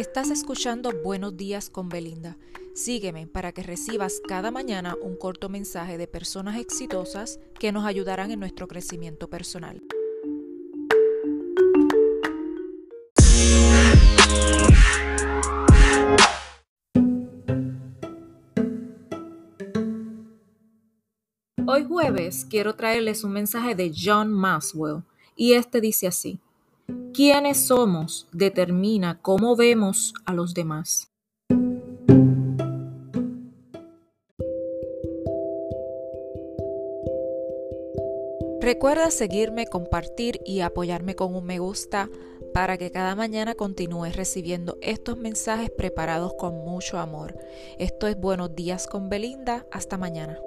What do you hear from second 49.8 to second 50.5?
mañana.